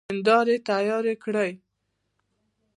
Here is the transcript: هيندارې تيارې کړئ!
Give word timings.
هيندارې 0.09 0.55
تيارې 0.69 1.13
کړئ! 1.23 1.51